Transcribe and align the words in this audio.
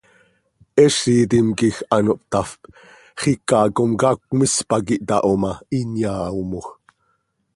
Heezitim 0.77 1.47
quij 1.57 1.77
ano 1.95 2.13
hptafp, 2.19 2.61
xiica 3.21 3.59
comcaac 3.77 4.19
cmis 4.29 4.55
pac 4.69 4.85
ihtaho 4.95 5.33
ma, 5.41 5.51
hin 5.73 5.91
yaaomoj. 6.01 6.67